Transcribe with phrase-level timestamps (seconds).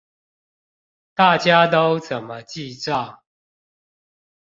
[1.13, 3.19] 大家都怎麼記帳